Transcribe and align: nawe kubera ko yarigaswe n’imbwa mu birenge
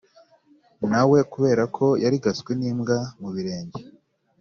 nawe 0.89 1.19
kubera 1.31 1.63
ko 1.75 1.85
yarigaswe 2.03 2.51
n’imbwa 2.59 2.97
mu 3.21 3.29
birenge 3.35 3.81